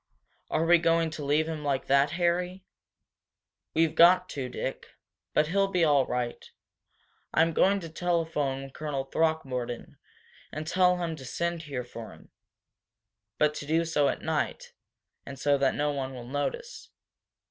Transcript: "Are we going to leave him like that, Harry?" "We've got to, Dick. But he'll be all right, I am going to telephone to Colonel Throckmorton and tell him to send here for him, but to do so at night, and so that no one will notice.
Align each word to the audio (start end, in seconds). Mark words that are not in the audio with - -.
"Are 0.49 0.65
we 0.65 0.79
going 0.79 1.11
to 1.11 1.23
leave 1.23 1.47
him 1.47 1.63
like 1.63 1.85
that, 1.85 2.09
Harry?" 2.13 2.65
"We've 3.75 3.93
got 3.93 4.29
to, 4.29 4.49
Dick. 4.49 4.95
But 5.35 5.49
he'll 5.49 5.67
be 5.67 5.83
all 5.83 6.07
right, 6.07 6.43
I 7.35 7.43
am 7.43 7.53
going 7.53 7.79
to 7.81 7.89
telephone 7.89 8.63
to 8.63 8.71
Colonel 8.73 9.03
Throckmorton 9.03 9.99
and 10.51 10.65
tell 10.65 10.97
him 10.97 11.15
to 11.17 11.23
send 11.23 11.61
here 11.61 11.83
for 11.85 12.13
him, 12.13 12.31
but 13.37 13.53
to 13.53 13.67
do 13.67 13.85
so 13.85 14.09
at 14.09 14.23
night, 14.23 14.73
and 15.23 15.37
so 15.37 15.59
that 15.59 15.75
no 15.75 15.91
one 15.91 16.15
will 16.15 16.25
notice. 16.25 16.89